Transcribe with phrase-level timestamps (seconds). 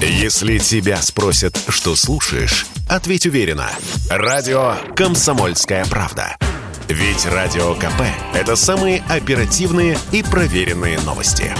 [0.00, 3.70] Если тебя спросят, что слушаешь, ответь уверенно.
[4.10, 6.36] Радио «Комсомольская правда».
[6.86, 8.02] Ведь Радио КП–
[8.34, 11.50] это самые оперативные и проверенные новости.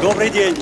[0.00, 0.56] Добрый день.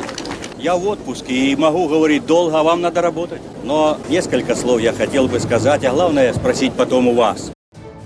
[0.59, 3.43] Я в отпуске и могу говорить долго, а вам надо работать.
[3.65, 7.53] Но несколько слов я хотел бы сказать, а главное спросить потом у вас.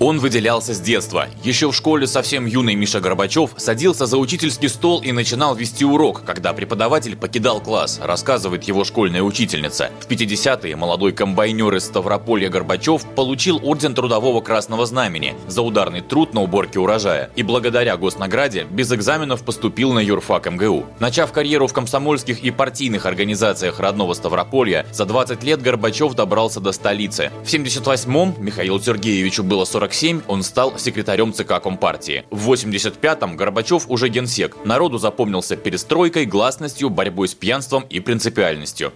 [0.04, 1.28] Он выделялся с детства.
[1.44, 6.24] Еще в школе совсем юный Миша Горбачев садился за учительский стол и начинал вести урок,
[6.24, 9.92] когда преподаватель покидал класс, рассказывает его школьная учительница.
[10.00, 16.34] В 50-е молодой комбайнер из Ставрополья Горбачев получил орден Трудового Красного Знамени за ударный труд
[16.34, 20.84] на уборке урожая и благодаря госнаграде без экзаменов поступил на юрфак МГУ.
[20.98, 26.72] Начав карьеру в комсомольских и партийных организациях родного Ставрополья, за 20 лет Горбачев добрался до
[26.72, 27.30] столицы.
[27.44, 32.24] В 78-м Михаилу Сергеевичу было 40 1947 он стал секретарем ЦК Компартии.
[32.30, 34.56] В 1985-м Горбачев уже генсек.
[34.64, 38.92] Народу запомнился перестройкой, гласностью, борьбой с пьянством и принципиальностью.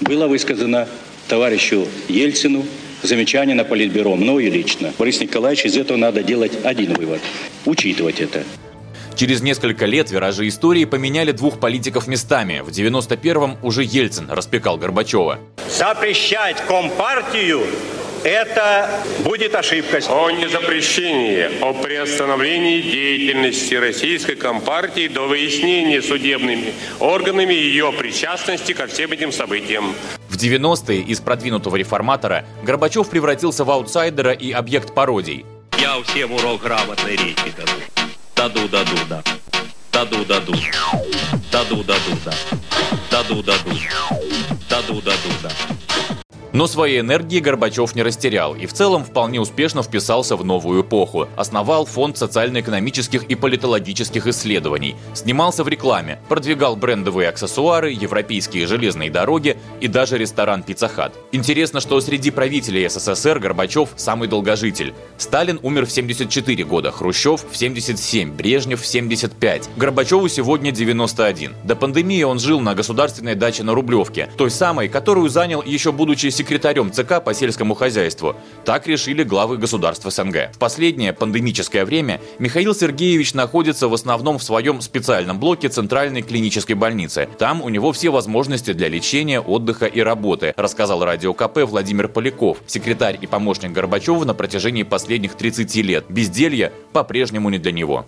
[0.00, 0.88] Было высказано
[1.28, 2.64] товарищу Ельцину
[3.02, 4.92] замечание на Политбюро, мною лично.
[4.98, 7.20] Борис Николаевич, из этого надо делать один вывод.
[7.64, 8.44] Учитывать это.
[9.16, 12.60] Через несколько лет виражи истории поменяли двух политиков местами.
[12.60, 15.38] В 91-м уже Ельцин распекал Горбачева.
[15.70, 17.62] Запрещать Компартию
[18.26, 20.00] это будет ошибка.
[20.08, 29.12] О незапрещении, о приостановлении деятельности Российской Компартии до выяснения судебными органами ее причастности ко всем
[29.12, 29.94] этим событиям.
[30.28, 35.46] В 90-е из продвинутого реформатора Горбачев превратился в аутсайдера и объект пародий.
[35.78, 37.78] Я всем урок грамотной речи даду.
[38.34, 39.22] Даду, даду, да.
[39.92, 40.52] Даду, даду.
[41.52, 42.32] Даду, даду, да.
[43.10, 43.42] Даду,
[46.56, 51.28] Но своей энергии Горбачев не растерял и в целом вполне успешно вписался в новую эпоху.
[51.36, 59.58] Основал фонд социально-экономических и политологических исследований, снимался в рекламе, продвигал брендовые аксессуары, европейские железные дороги
[59.82, 61.12] и даже ресторан «Пиццахат».
[61.30, 64.94] Интересно, что среди правителей СССР Горбачев самый долгожитель.
[65.18, 69.68] Сталин умер в 74 года, Хрущев в 77, Брежнев в 75.
[69.76, 71.54] Горбачеву сегодня 91.
[71.64, 76.28] До пандемии он жил на государственной даче на Рублевке, той самой, которую занял еще будучи
[76.28, 78.36] секретарем секретарем ЦК по сельскому хозяйству.
[78.64, 80.52] Так решили главы государств СНГ.
[80.54, 86.76] В последнее пандемическое время Михаил Сергеевич находится в основном в своем специальном блоке Центральной клинической
[86.76, 87.28] больницы.
[87.38, 92.58] Там у него все возможности для лечения, отдыха и работы, рассказал радио КП Владимир Поляков,
[92.68, 96.04] секретарь и помощник Горбачева на протяжении последних 30 лет.
[96.08, 98.06] Безделье по-прежнему не для него.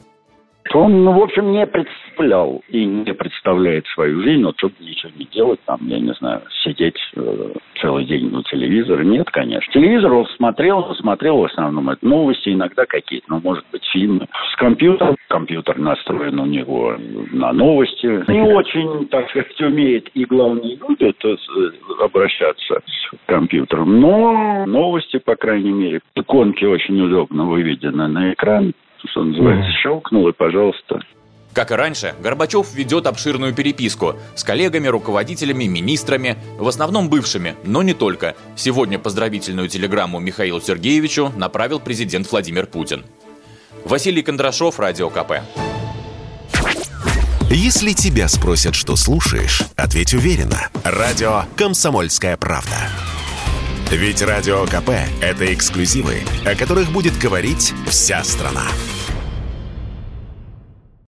[0.74, 5.24] Он, ну, в общем, не представлял и не представляет свою жизнь, но чтобы ничего не
[5.26, 9.02] делать, там, я не знаю, сидеть э, целый день у телевизора.
[9.02, 9.72] Нет, конечно.
[9.72, 14.26] Телевизор он смотрел, смотрел в основном это новости, иногда какие-то, ну, может быть, фильмы.
[14.52, 16.96] С компьютером, компьютер настроен у него
[17.32, 18.30] на новости.
[18.30, 21.36] Не очень, так сказать, умеет и, главное, любит э,
[22.00, 24.00] обращаться с компьютером.
[24.00, 28.72] Но новости, по крайней мере, иконки очень удобно выведены на экран
[29.06, 31.00] что называется, щелкнул и, пожалуйста.
[31.52, 37.82] Как и раньше, Горбачев ведет обширную переписку с коллегами, руководителями, министрами, в основном бывшими, но
[37.82, 38.36] не только.
[38.54, 43.04] Сегодня поздравительную телеграмму Михаилу Сергеевичу направил президент Владимир Путин.
[43.84, 45.40] Василий Кондрашов, Радио КП.
[47.50, 50.68] Если тебя спросят, что слушаешь, ответь уверенно.
[50.84, 53.07] Радио «Комсомольская правда».
[53.90, 54.90] Ведь Радио КП–
[55.22, 58.66] это эксклюзивы, о которых будет говорить вся страна.